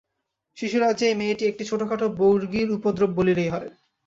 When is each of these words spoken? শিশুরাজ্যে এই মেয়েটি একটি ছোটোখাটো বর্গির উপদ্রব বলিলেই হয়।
শিশুরাজ্যে 0.57 1.05
এই 1.07 1.15
মেয়েটি 1.15 1.43
একটি 1.47 1.63
ছোটোখাটো 1.65 2.05
বর্গির 2.19 2.69
উপদ্রব 2.71 3.11
বলিলেই 3.15 3.49
হয়। 3.49 3.69